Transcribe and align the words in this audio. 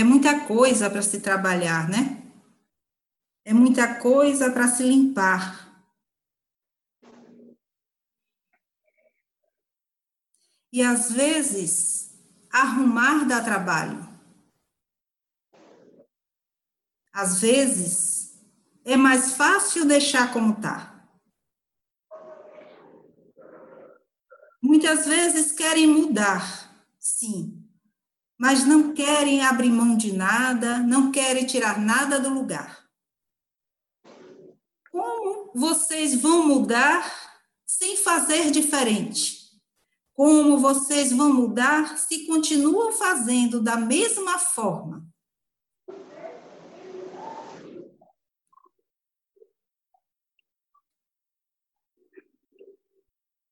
É 0.00 0.04
muita 0.04 0.46
coisa 0.46 0.88
para 0.88 1.02
se 1.02 1.20
trabalhar, 1.20 1.86
né? 1.86 2.22
É 3.44 3.52
muita 3.52 4.00
coisa 4.00 4.50
para 4.50 4.66
se 4.66 4.82
limpar. 4.82 5.84
E 10.72 10.82
às 10.82 11.12
vezes, 11.12 12.18
arrumar 12.50 13.26
dá 13.26 13.44
trabalho. 13.44 14.08
Às 17.12 17.42
vezes, 17.42 18.40
é 18.86 18.96
mais 18.96 19.34
fácil 19.34 19.84
deixar 19.84 20.32
como 20.32 20.54
está. 20.54 21.06
Muitas 24.62 25.04
vezes 25.04 25.52
querem 25.52 25.86
mudar, 25.86 26.88
sim, 26.98 27.59
mas 28.40 28.64
não 28.64 28.94
querem 28.94 29.44
abrir 29.44 29.68
mão 29.68 29.94
de 29.94 30.14
nada, 30.14 30.78
não 30.78 31.12
querem 31.12 31.44
tirar 31.44 31.78
nada 31.78 32.18
do 32.18 32.30
lugar. 32.30 32.88
Como 34.90 35.52
vocês 35.54 36.18
vão 36.18 36.46
mudar 36.46 37.38
sem 37.66 37.98
fazer 37.98 38.50
diferente? 38.50 39.60
Como 40.14 40.56
vocês 40.56 41.12
vão 41.12 41.34
mudar 41.34 41.98
se 41.98 42.26
continuam 42.26 42.92
fazendo 42.92 43.60
da 43.60 43.76
mesma 43.76 44.38
forma? 44.38 45.06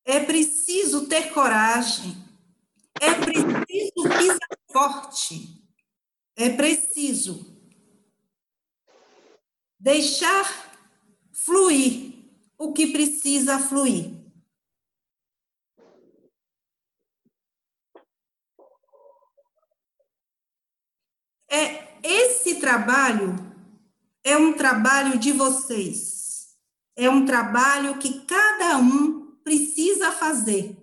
É 0.07 0.19
preciso 0.21 1.07
ter 1.07 1.31
coragem. 1.35 2.17
É 2.99 3.13
preciso 3.13 3.58
forte. 4.79 5.61
É 6.37 6.51
preciso 6.51 7.45
deixar 9.77 10.47
fluir 11.33 12.15
o 12.57 12.73
que 12.73 12.93
precisa 12.93 13.59
fluir. 13.59 14.17
É 21.51 21.99
esse 22.03 22.61
trabalho 22.61 23.35
é 24.23 24.37
um 24.37 24.53
trabalho 24.53 25.19
de 25.19 25.33
vocês. 25.33 26.57
É 26.95 27.11
um 27.11 27.25
trabalho 27.27 27.99
que 27.99 28.25
cada 28.27 28.79
um 28.79 29.39
precisa 29.43 30.13
fazer. 30.13 30.78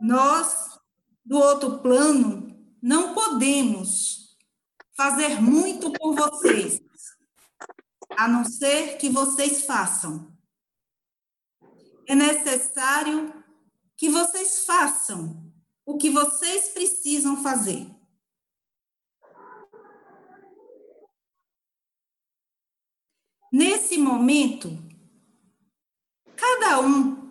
Nós, 0.00 0.78
do 1.24 1.38
outro 1.38 1.78
plano, 1.80 2.58
não 2.82 3.12
podemos 3.14 4.36
fazer 4.96 5.40
muito 5.40 5.92
por 5.92 6.14
vocês, 6.14 6.80
a 8.16 8.26
não 8.26 8.44
ser 8.44 8.96
que 8.96 9.10
vocês 9.10 9.64
façam. 9.64 10.34
É 12.08 12.14
necessário 12.14 13.44
que 13.96 14.08
vocês 14.08 14.64
façam 14.64 15.52
o 15.84 15.98
que 15.98 16.10
vocês 16.10 16.68
precisam 16.68 17.42
fazer. 17.42 17.86
Nesse 23.52 23.98
momento, 23.98 24.70
cada 26.36 26.80
um 26.80 27.29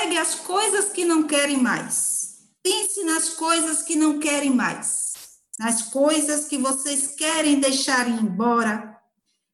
pegue 0.00 0.16
as 0.16 0.34
coisas 0.34 0.90
que 0.92 1.04
não 1.04 1.26
querem 1.26 1.58
mais. 1.58 2.50
Pense 2.62 3.04
nas 3.04 3.30
coisas 3.30 3.82
que 3.82 3.96
não 3.96 4.18
querem 4.18 4.50
mais. 4.50 5.12
Nas 5.58 5.82
coisas 5.82 6.46
que 6.46 6.56
vocês 6.56 7.14
querem 7.14 7.60
deixar 7.60 8.08
ir 8.08 8.22
embora, 8.22 8.98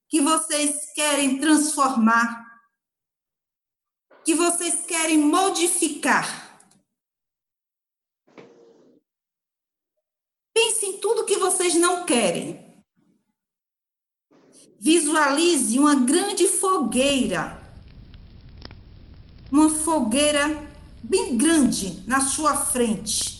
que 0.08 0.20
vocês 0.20 0.92
querem 0.94 1.40
transformar, 1.40 2.46
que 4.24 4.34
vocês 4.34 4.86
querem 4.86 5.18
modificar. 5.18 6.44
Pense 10.54 10.86
em 10.86 11.00
tudo 11.00 11.26
que 11.26 11.38
vocês 11.38 11.74
não 11.74 12.06
querem. 12.06 12.84
Visualize 14.78 15.78
uma 15.78 15.96
grande 15.96 16.46
fogueira, 16.46 17.55
uma 19.50 19.70
fogueira 19.70 20.66
bem 21.02 21.36
grande 21.36 22.02
na 22.06 22.20
sua 22.20 22.56
frente. 22.56 23.36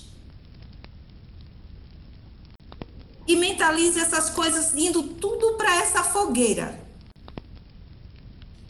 E 3.27 3.35
mentalize 3.35 3.99
essas 3.99 4.31
coisas 4.31 4.75
indo 4.75 5.03
tudo 5.03 5.55
para 5.55 5.77
essa 5.77 6.05
fogueira. 6.05 6.81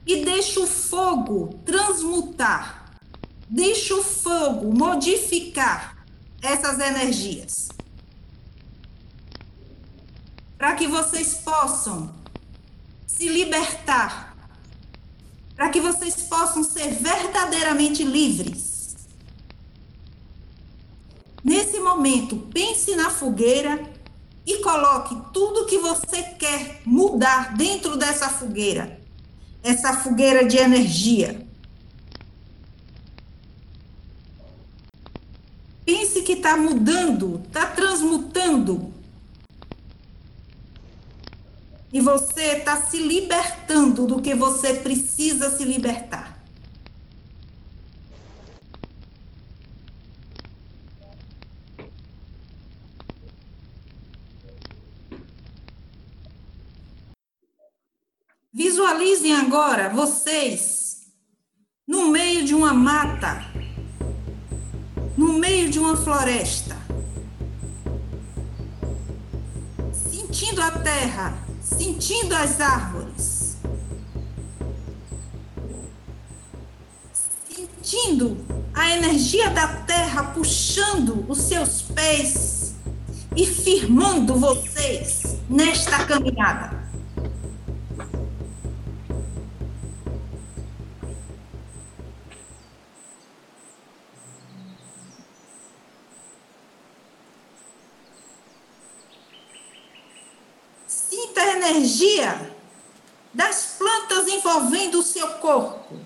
E 0.06 0.24
deixe 0.24 0.58
o 0.58 0.66
fogo 0.66 1.60
transmutar. 1.64 2.94
Deixe 3.48 3.92
o 3.92 4.02
fogo 4.02 4.72
modificar 4.72 5.96
essas 6.40 6.78
energias. 6.78 7.68
Para 10.56 10.74
que 10.74 10.86
vocês 10.86 11.34
possam 11.34 12.14
se 13.06 13.28
libertar, 13.28 14.35
para 15.56 15.70
que 15.70 15.80
vocês 15.80 16.14
possam 16.22 16.62
ser 16.62 16.92
verdadeiramente 16.94 18.04
livres. 18.04 18.94
Nesse 21.42 21.78
momento, 21.80 22.36
pense 22.52 22.94
na 22.94 23.08
fogueira 23.08 23.82
e 24.44 24.58
coloque 24.58 25.16
tudo 25.32 25.64
que 25.66 25.78
você 25.78 26.22
quer 26.22 26.82
mudar 26.84 27.56
dentro 27.56 27.96
dessa 27.96 28.28
fogueira, 28.28 29.00
essa 29.62 29.94
fogueira 29.94 30.44
de 30.44 30.58
energia. 30.58 31.46
Pense 35.84 36.20
que 36.22 36.32
está 36.32 36.56
mudando, 36.56 37.42
está 37.46 37.64
transmutando 37.66 38.92
e 41.92 42.00
você 42.00 42.58
está 42.58 42.82
se 42.82 42.98
libertando 42.98 44.06
do 44.06 44.20
que 44.20 44.34
você 44.34 44.74
precisa 44.74 45.56
se 45.56 45.64
libertar. 45.64 46.36
Visualizem 58.52 59.34
agora 59.34 59.90
vocês 59.90 61.12
no 61.86 62.08
meio 62.10 62.44
de 62.44 62.54
uma 62.54 62.72
mata, 62.72 63.44
no 65.16 65.34
meio 65.34 65.68
de 65.70 65.78
uma 65.78 65.96
floresta, 65.96 66.74
sentindo 69.92 70.62
a 70.62 70.70
terra 70.70 71.45
sentindo 71.76 72.34
as 72.34 72.60
árvores, 72.60 73.56
sentindo 77.48 78.36
a 78.74 78.90
energia 78.90 79.50
da 79.50 79.68
terra 79.84 80.24
puxando 80.24 81.24
os 81.28 81.38
seus 81.38 81.82
pés 81.82 82.74
e 83.36 83.46
firmando 83.46 84.34
vocês 84.38 85.36
nesta 85.48 86.04
caminhada. 86.04 86.85
Seu 105.16 105.28
corpo. 105.38 105.98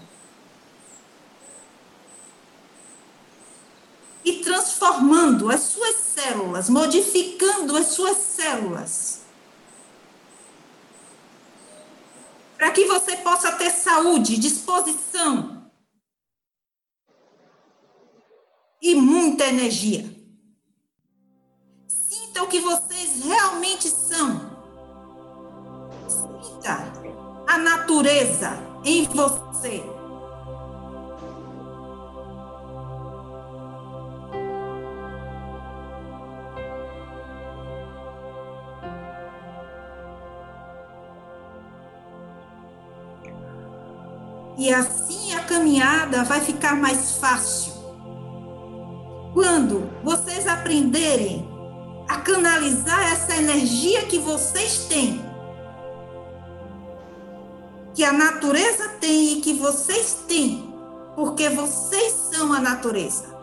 E 4.24 4.44
transformando 4.44 5.50
as 5.50 5.62
suas 5.62 5.96
células, 5.96 6.68
modificando 6.68 7.76
as 7.76 7.86
suas 7.86 8.16
células. 8.18 9.22
Para 12.56 12.70
que 12.70 12.84
você 12.84 13.16
possa 13.16 13.52
ter 13.52 13.70
saúde, 13.70 14.38
disposição 14.38 15.68
e 18.80 18.94
muita 18.94 19.46
energia. 19.46 20.04
Sinta 21.88 22.44
o 22.44 22.48
que 22.48 22.60
vocês 22.60 23.24
realmente 23.24 23.88
são 23.88 24.50
a 27.48 27.58
natureza 27.58 28.69
em 28.84 29.04
você. 29.04 29.82
E 44.58 44.72
assim 44.74 45.32
a 45.32 45.40
caminhada 45.44 46.22
vai 46.24 46.40
ficar 46.40 46.76
mais 46.76 47.12
fácil. 47.16 47.72
Quando 49.32 49.88
vocês 50.04 50.46
aprenderem 50.46 51.48
a 52.06 52.18
canalizar 52.18 53.10
essa 53.10 53.36
energia 53.36 54.02
que 54.02 54.18
vocês 54.18 54.84
têm 54.84 55.24
que 57.94 58.04
a 58.04 58.12
natureza 58.12 58.88
tem 59.00 59.34
e 59.34 59.40
que 59.40 59.54
vocês 59.54 60.24
têm, 60.28 60.72
porque 61.14 61.48
vocês 61.48 62.12
são 62.32 62.52
a 62.52 62.60
natureza. 62.60 63.36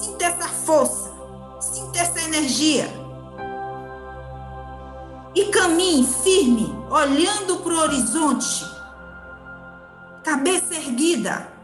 Sinta 0.00 0.24
essa 0.24 0.48
força, 0.48 1.12
sinta 1.60 2.00
essa 2.00 2.20
energia. 2.22 2.88
E 5.34 5.44
caminhe 5.46 6.06
firme, 6.06 6.74
olhando 6.90 7.58
para 7.58 7.72
o 7.72 7.78
horizonte, 7.78 8.64
cabeça 10.24 10.74
erguida. 10.74 11.57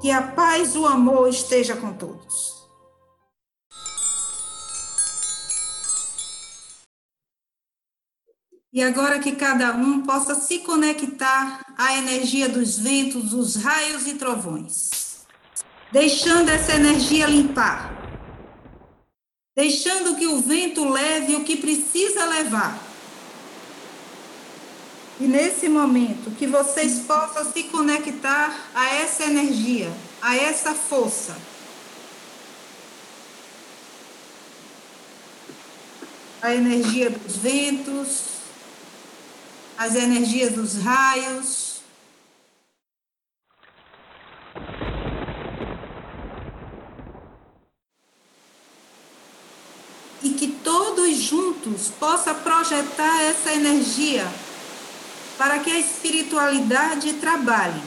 Que 0.00 0.10
a 0.10 0.22
paz 0.22 0.74
o 0.76 0.86
amor 0.86 1.28
esteja 1.28 1.76
com 1.76 1.92
todos. 1.92 2.60
E 8.72 8.82
agora 8.82 9.18
que 9.18 9.32
cada 9.32 9.72
um 9.72 10.02
possa 10.02 10.34
se 10.36 10.60
conectar 10.60 11.74
à 11.76 11.98
energia 11.98 12.48
dos 12.48 12.78
ventos, 12.78 13.30
dos 13.30 13.56
raios 13.56 14.06
e 14.06 14.14
trovões, 14.14 15.26
deixando 15.90 16.48
essa 16.48 16.76
energia 16.76 17.26
limpar, 17.26 17.92
deixando 19.56 20.14
que 20.14 20.26
o 20.26 20.40
vento 20.40 20.88
leve 20.88 21.34
o 21.34 21.44
que 21.44 21.56
precisa 21.56 22.24
levar. 22.26 22.89
E 25.20 25.24
nesse 25.24 25.68
momento, 25.68 26.30
que 26.30 26.46
vocês 26.46 27.00
possam 27.00 27.52
se 27.52 27.64
conectar 27.64 28.58
a 28.74 28.86
essa 28.94 29.24
energia, 29.24 29.92
a 30.22 30.34
essa 30.34 30.74
força. 30.74 31.36
A 36.40 36.54
energia 36.54 37.10
dos 37.10 37.36
ventos, 37.36 38.22
as 39.76 39.94
energias 39.94 40.54
dos 40.54 40.76
raios. 40.82 41.82
E 50.22 50.30
que 50.30 50.48
todos 50.64 51.14
juntos 51.18 51.90
possa 52.00 52.32
projetar 52.32 53.20
essa 53.20 53.52
energia 53.52 54.26
para 55.40 55.58
que 55.60 55.70
a 55.70 55.78
espiritualidade 55.78 57.14
trabalhe, 57.14 57.80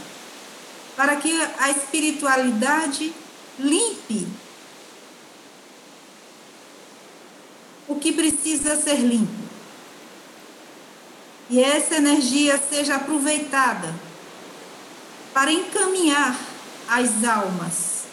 para 0.96 1.18
que 1.18 1.40
a 1.60 1.70
espiritualidade 1.70 3.14
limpe 3.60 4.28
o 7.88 7.94
que 8.00 8.12
precisa 8.12 8.76
ser 8.76 8.98
limpo 9.02 9.44
e 11.48 11.62
essa 11.62 11.98
energia 11.98 12.60
seja 12.72 12.96
aproveitada 12.96 13.94
para 15.32 15.52
encaminhar 15.52 16.36
as 16.88 17.24
almas 17.24 18.06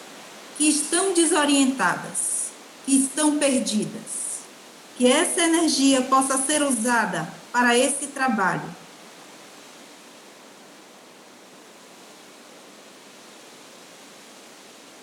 que 0.59 0.69
estão 0.69 1.15
desorientadas, 1.15 2.51
que 2.85 2.95
estão 2.95 3.39
perdidas. 3.39 4.21
Que 4.99 5.07
essa 5.07 5.41
energia 5.41 6.03
possa 6.03 6.37
ser 6.37 6.63
usada 6.63 7.27
para 7.51 7.75
esse 7.79 8.09
trabalho. 8.09 8.80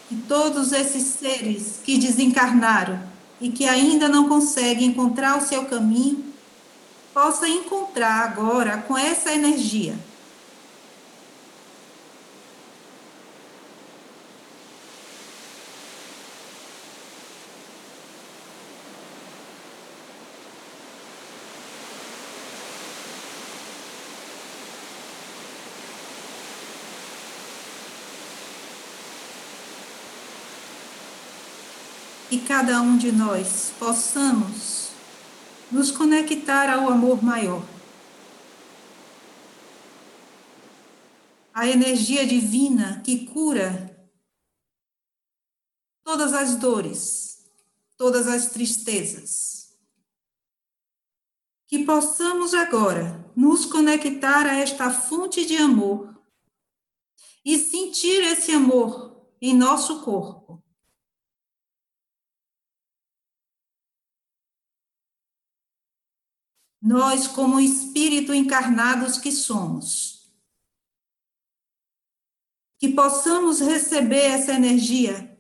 Que 0.07 0.15
todos 0.27 0.71
esses 0.71 1.03
seres 1.03 1.79
que 1.83 1.97
desencarnaram 1.97 2.99
e 3.41 3.49
que 3.49 3.65
ainda 3.65 4.07
não 4.07 4.27
conseguem 4.27 4.87
encontrar 4.87 5.37
o 5.37 5.45
seu 5.45 5.65
caminho 5.65 6.23
possa 7.13 7.47
encontrar 7.47 8.23
agora 8.23 8.77
com 8.87 8.97
essa 8.97 9.33
energia. 9.33 9.95
E 32.37 32.41
cada 32.41 32.79
um 32.83 32.99
de 32.99 33.11
nós 33.11 33.73
possamos 33.79 34.91
nos 35.71 35.89
conectar 35.89 36.71
ao 36.71 36.87
amor 36.87 37.23
maior. 37.23 37.65
A 41.51 41.67
energia 41.67 42.27
divina 42.27 43.01
que 43.03 43.25
cura 43.25 44.07
todas 46.03 46.31
as 46.31 46.57
dores, 46.57 47.43
todas 47.97 48.27
as 48.27 48.51
tristezas. 48.51 49.75
Que 51.65 51.85
possamos 51.85 52.53
agora 52.53 53.25
nos 53.35 53.65
conectar 53.65 54.45
a 54.45 54.57
esta 54.57 54.91
fonte 54.91 55.43
de 55.43 55.57
amor 55.57 56.15
e 57.43 57.57
sentir 57.57 58.21
esse 58.21 58.51
amor 58.51 59.25
em 59.41 59.57
nosso 59.57 60.01
corpo 60.03 60.36
nós, 66.81 67.27
como 67.27 67.59
espírito 67.59 68.33
encarnados 68.33 69.17
que 69.17 69.31
somos, 69.31 70.31
que 72.79 72.89
possamos 72.89 73.59
receber 73.59 74.25
essa 74.25 74.53
energia 74.53 75.37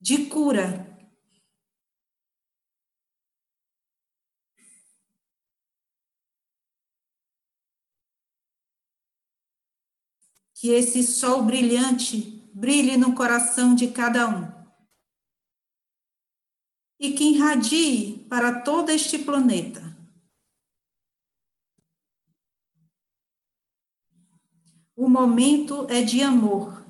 de 0.00 0.26
cura. 0.26 0.86
Que 10.54 10.70
esse 10.70 11.04
sol 11.04 11.42
brilhante 11.42 12.50
brilhe 12.52 12.96
no 12.96 13.14
coração 13.14 13.74
de 13.74 13.88
cada 13.88 14.28
um 14.28 14.57
e 16.98 17.12
que 17.12 17.24
irradie 17.24 18.24
para 18.28 18.60
todo 18.60 18.90
este 18.90 19.18
planeta. 19.18 19.82
O 24.96 25.08
momento 25.08 25.86
é 25.88 26.02
de 26.02 26.22
amor. 26.22 26.84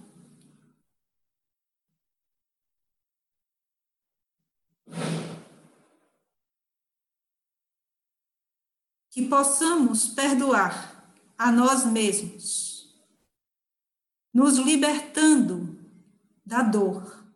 Que 9.11 9.29
possamos 9.29 10.09
perdoar 10.09 11.12
a 11.37 11.53
nós 11.53 11.85
mesmos, 11.85 12.99
nos 14.33 14.57
libertando 14.57 15.79
da 16.47 16.62
dor, 16.62 17.31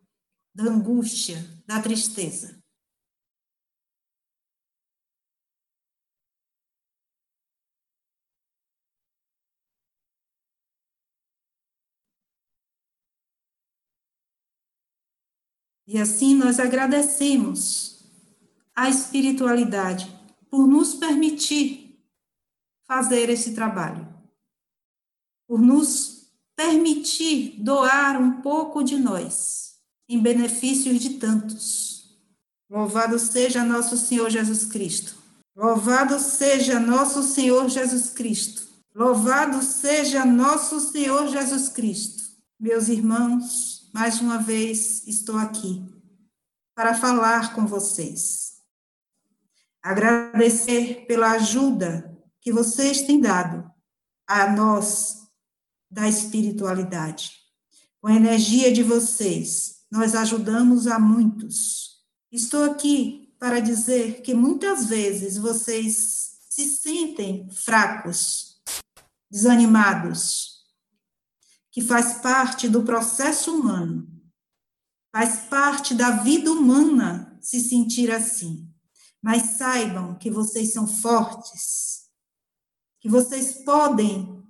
da 0.55 0.63
angústia, 0.63 1.37
da 1.67 1.79
tristeza. 1.79 2.62
E 15.85 15.99
assim 15.99 16.35
nós 16.35 16.59
agradecemos 16.59 17.99
à 18.75 18.89
espiritualidade 18.89 20.11
por 20.49 20.67
nos 20.67 20.93
permitir 20.93 21.99
fazer 22.85 23.29
esse 23.29 23.53
trabalho, 23.53 24.07
por 25.47 25.59
nos 25.59 26.27
permitir 26.55 27.55
doar 27.59 28.21
um 28.21 28.41
pouco 28.41 28.83
de 28.83 28.97
nós 28.97 29.75
em 30.07 30.19
benefício 30.21 30.97
de 30.97 31.11
tantos. 31.15 32.17
Louvado 32.69 33.17
seja 33.19 33.63
nosso 33.63 33.97
Senhor 33.97 34.29
Jesus 34.29 34.65
Cristo. 34.65 35.15
Louvado 35.55 36.19
seja 36.19 36.79
nosso 36.79 37.21
Senhor 37.23 37.69
Jesus 37.69 38.09
Cristo. 38.09 38.63
Louvado 38.95 39.61
seja 39.63 40.25
nosso 40.25 40.79
Senhor 40.79 41.27
Jesus 41.27 41.69
Cristo. 41.69 42.23
Meus 42.59 42.87
irmãos, 42.87 43.72
mais 43.93 44.19
uma 44.19 44.39
vez 44.39 45.07
estou 45.07 45.37
aqui 45.37 45.85
para 46.73 46.95
falar 46.95 47.53
com 47.53 47.67
vocês. 47.67 48.53
Agradecer 49.83 51.05
pela 51.05 51.33
ajuda 51.33 52.11
que 52.41 52.51
vocês 52.51 53.03
têm 53.03 53.21
dado 53.21 53.71
a 54.27 54.51
nós 54.51 55.27
da 55.91 56.09
espiritualidade. 56.09 57.33
Com 58.01 58.07
a 58.07 58.15
energia 58.15 58.73
de 58.73 58.81
vocês, 58.81 59.83
nós 59.91 60.15
ajudamos 60.15 60.87
a 60.87 60.97
muitos. 60.97 62.03
Estou 62.31 62.63
aqui 62.63 63.35
para 63.37 63.59
dizer 63.59 64.21
que 64.23 64.33
muitas 64.33 64.87
vezes 64.87 65.37
vocês 65.37 66.39
se 66.49 66.65
sentem 66.65 67.47
fracos, 67.51 68.59
desanimados, 69.29 70.52
que 71.73 71.81
faz 71.81 72.21
parte 72.21 72.69
do 72.69 72.83
processo 72.83 73.51
humano, 73.51 74.07
faz 75.11 75.47
parte 75.49 75.95
da 75.95 76.11
vida 76.11 76.51
humana 76.51 77.35
se 77.41 77.59
sentir 77.59 78.11
assim. 78.11 78.69
Mas 79.19 79.57
saibam 79.57 80.13
que 80.15 80.29
vocês 80.29 80.71
são 80.71 80.85
fortes, 80.85 82.03
que 83.01 83.09
vocês 83.09 83.53
podem 83.63 84.43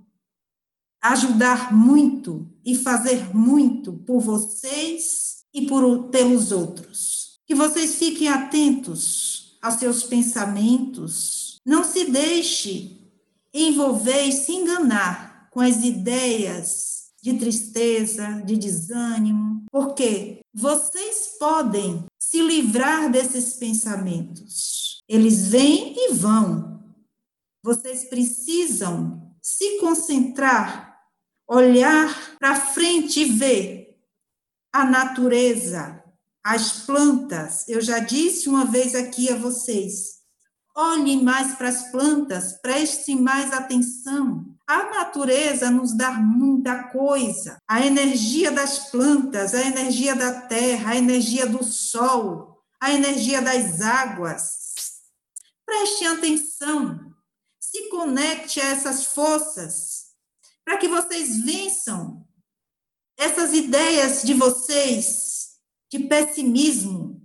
ajudar 1.02 1.74
muito 1.74 2.54
e 2.66 2.76
fazer 2.76 3.34
muito 3.34 3.94
por 3.94 4.20
vocês 4.20 5.46
e 5.54 5.66
por, 5.66 6.10
pelos 6.10 6.52
outros. 6.52 7.42
Que 7.48 7.56
vocês 7.56 7.96
fiquem 7.96 8.28
atentos 8.28 9.58
aos 9.62 9.76
seus 9.76 10.04
pensamentos, 10.04 11.62
não 11.66 11.86
se 11.86 12.04
deixe 12.12 13.00
envolver 13.54 14.24
e 14.24 14.34
se 14.34 14.52
enganar 14.52 15.50
com 15.52 15.62
as 15.62 15.84
ideias 15.84 16.93
de 17.24 17.40
tristeza, 17.40 18.42
de 18.46 18.58
desânimo, 18.58 19.64
porque 19.72 20.42
vocês 20.54 21.38
podem 21.40 22.04
se 22.20 22.42
livrar 22.42 23.10
desses 23.10 23.54
pensamentos. 23.54 25.02
Eles 25.08 25.48
vêm 25.48 25.96
e 25.96 26.14
vão. 26.14 26.84
Vocês 27.64 28.04
precisam 28.10 29.34
se 29.42 29.80
concentrar, 29.80 31.00
olhar 31.48 32.38
para 32.40 32.60
frente 32.60 33.22
e 33.22 33.32
ver 33.32 33.98
a 34.74 34.84
natureza, 34.84 36.04
as 36.44 36.82
plantas. 36.86 37.70
Eu 37.70 37.80
já 37.80 38.00
disse 38.00 38.50
uma 38.50 38.66
vez 38.66 38.96
aqui 38.96 39.32
a 39.32 39.38
vocês: 39.38 40.13
olhem 40.76 41.22
mais 41.22 41.56
para 41.56 41.70
as 41.70 41.92
plantas, 41.92 42.54
prestem 42.62 43.20
mais 43.20 43.52
atenção. 43.54 44.46
A 44.68 44.90
natureza 44.90 45.70
nos 45.70 45.96
dá 45.96 46.12
muita 46.12 46.86
coisa. 46.86 47.58
A 47.68 47.86
energia 47.86 48.52
das 48.52 48.90
plantas, 48.90 49.54
a 49.54 49.62
energia 49.62 50.16
da 50.16 50.42
terra, 50.42 50.92
a 50.92 50.96
energia 50.96 51.46
do 51.46 51.64
sol, 51.64 52.62
a 52.82 52.92
energia 52.92 53.42
das 53.42 53.82
águas. 53.82 55.02
Preste 55.66 56.06
atenção. 56.06 57.14
Se 57.60 57.90
conecte 57.90 58.60
a 58.62 58.66
essas 58.66 59.06
forças 59.06 60.08
para 60.64 60.78
que 60.78 60.88
vocês 60.88 61.44
vençam 61.44 62.26
essas 63.18 63.54
ideias 63.54 64.24
de 64.24 64.34
vocês 64.34 65.44
de 65.94 66.00
pessimismo, 66.00 67.22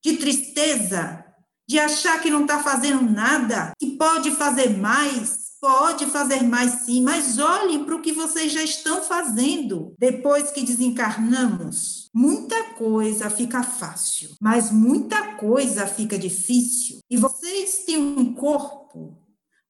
de 0.00 0.16
tristeza, 0.16 1.25
de 1.68 1.78
achar 1.78 2.20
que 2.20 2.30
não 2.30 2.42
está 2.42 2.62
fazendo 2.62 3.02
nada, 3.02 3.72
que 3.78 3.96
pode 3.96 4.30
fazer 4.32 4.76
mais, 4.76 5.46
Pode 5.60 6.06
fazer 6.06 6.42
mais 6.42 6.84
sim, 6.84 7.02
mas 7.02 7.38
olhem 7.38 7.82
para 7.84 7.96
o 7.96 8.02
que 8.02 8.12
vocês 8.12 8.52
já 8.52 8.62
estão 8.62 9.02
fazendo 9.02 9.94
depois 9.98 10.50
que 10.50 10.62
desencarnamos. 10.62 12.08
Muita 12.14 12.74
coisa 12.74 13.30
fica 13.30 13.62
fácil, 13.62 14.30
mas 14.40 14.70
muita 14.70 15.34
coisa 15.34 15.86
fica 15.86 16.18
difícil. 16.18 17.00
E 17.10 17.16
vocês 17.16 17.84
têm 17.84 17.96
um 17.98 18.34
corpo, 18.34 19.18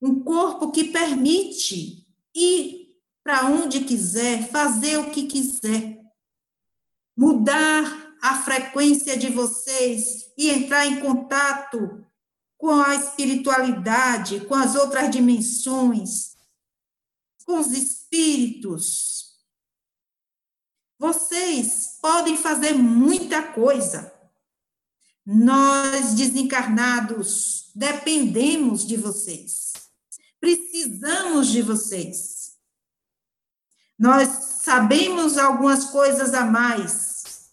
um 0.02 0.22
corpo 0.22 0.72
que 0.72 0.84
permite 0.84 2.04
ir 2.34 2.88
para 3.22 3.46
onde 3.46 3.80
quiser, 3.80 4.50
fazer 4.50 4.98
o 4.98 5.10
que 5.10 5.24
quiser, 5.24 6.00
mudar 7.16 8.14
a 8.20 8.34
frequência 8.42 9.16
de 9.16 9.28
vocês 9.28 10.25
e 10.36 10.50
entrar 10.50 10.86
em 10.86 11.00
contato 11.00 12.04
com 12.58 12.70
a 12.80 12.94
espiritualidade, 12.94 14.40
com 14.46 14.54
as 14.54 14.74
outras 14.74 15.10
dimensões, 15.10 16.36
com 17.44 17.58
os 17.58 17.72
espíritos. 17.72 19.36
Vocês 20.98 21.98
podem 22.00 22.36
fazer 22.36 22.72
muita 22.72 23.42
coisa. 23.42 24.12
Nós, 25.24 26.14
desencarnados, 26.14 27.70
dependemos 27.74 28.86
de 28.86 28.96
vocês. 28.96 29.72
Precisamos 30.40 31.48
de 31.48 31.62
vocês. 31.62 32.56
Nós 33.98 34.28
sabemos 34.62 35.38
algumas 35.38 35.86
coisas 35.86 36.34
a 36.34 36.44
mais 36.44 37.50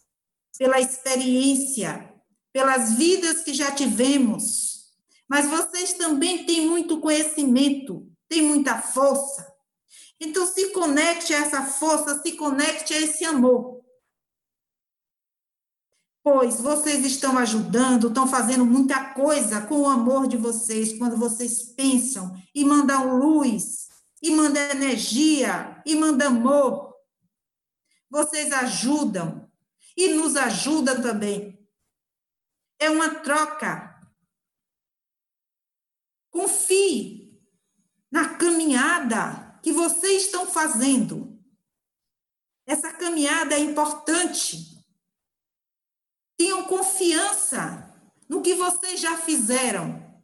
pela 0.58 0.80
experiência, 0.80 2.13
pelas 2.54 2.94
vidas 2.94 3.42
que 3.42 3.54
já 3.54 3.72
tivemos 3.72 4.74
mas 5.34 5.48
vocês 5.48 5.94
também 5.94 6.46
têm 6.46 6.68
muito 6.68 7.00
conhecimento, 7.00 8.08
têm 8.30 8.44
muita 8.44 8.80
força. 8.80 9.52
Então, 10.20 10.46
se 10.46 10.70
conecte 10.70 11.34
a 11.34 11.40
essa 11.40 11.64
força, 11.64 12.22
se 12.22 12.34
conecte 12.34 12.94
a 12.94 13.02
esse 13.02 13.26
amor. 13.26 13.82
Pois 16.24 16.62
vocês 16.62 17.04
estão 17.04 17.36
ajudando, 17.40 18.10
estão 18.10 18.28
fazendo 18.28 18.64
muita 18.64 19.14
coisa 19.16 19.62
com 19.62 19.82
o 19.82 19.90
amor 19.90 20.28
de 20.28 20.38
vocês, 20.38 20.98
quando 20.98 21.18
vocês 21.18 21.64
pensam 21.64 22.34
e 22.54 22.64
mandam 22.64 23.18
luz, 23.18 23.90
e 24.22 24.30
mandam 24.30 24.62
energia, 24.70 25.82
e 25.84 25.96
mandam 25.96 26.28
amor. 26.28 26.94
Vocês 28.08 28.52
ajudam 28.54 29.50
e 29.98 30.14
nos 30.14 30.36
ajudam 30.36 31.02
também. 31.02 31.63
É 32.84 32.90
uma 32.90 33.10
troca 33.22 33.94
Confie 36.34 37.40
na 38.12 38.36
caminhada 38.38 39.60
que 39.62 39.72
vocês 39.72 40.24
estão 40.24 40.48
fazendo. 40.48 41.40
Essa 42.66 42.92
caminhada 42.92 43.54
é 43.54 43.60
importante. 43.60 44.84
Tenham 46.36 46.64
confiança 46.64 47.88
no 48.28 48.42
que 48.42 48.56
vocês 48.56 49.00
já 49.00 49.16
fizeram. 49.16 50.22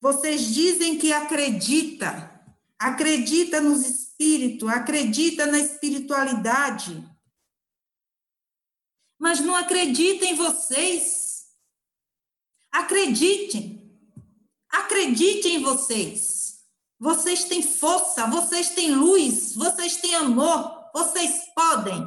Vocês 0.00 0.42
dizem 0.42 0.98
que 0.98 1.12
acredita, 1.12 2.44
acredita 2.78 3.60
nos 3.60 3.86
espíritos, 3.88 4.68
acredita 4.68 5.46
na 5.46 5.58
espiritualidade. 5.58 7.08
Mas 9.18 9.40
não 9.40 9.56
acredita 9.56 10.24
em 10.24 10.34
vocês. 10.34 11.48
Acreditem. 12.70 13.78
Acredite 14.70 15.48
em 15.48 15.62
vocês. 15.62 16.64
Vocês 16.98 17.44
têm 17.44 17.62
força, 17.62 18.26
vocês 18.26 18.70
têm 18.70 18.94
luz, 18.94 19.54
vocês 19.54 19.96
têm 19.96 20.14
amor, 20.16 20.90
vocês 20.92 21.48
podem. 21.54 22.06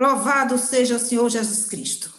Louvado 0.00 0.58
seja 0.58 0.96
o 0.96 1.00
Senhor 1.00 1.28
Jesus 1.28 1.68
Cristo. 1.68 2.12